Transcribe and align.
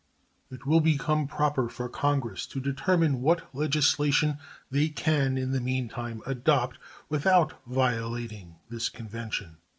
It 0.49 0.65
will 0.65 0.79
become 0.79 1.27
proper 1.27 1.69
for 1.69 1.87
Congress 1.87 2.47
to 2.47 2.59
determine 2.59 3.21
what 3.21 3.53
legislation 3.53 4.39
they 4.71 4.89
can 4.89 5.37
in 5.37 5.51
the 5.51 5.61
meantime 5.61 6.23
adopt 6.25 6.79
without 7.07 7.63
violating 7.67 8.55
this 8.67 8.89
convention. 8.89 9.57